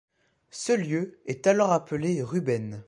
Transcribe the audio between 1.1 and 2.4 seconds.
est alors appelé